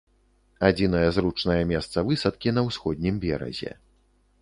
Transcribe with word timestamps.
Адзінае 0.69 1.03
зручнае 1.19 1.59
месца 1.73 2.05
высадкі 2.09 2.57
на 2.59 2.67
ўсходнім 2.71 3.23
беразе. 3.27 3.71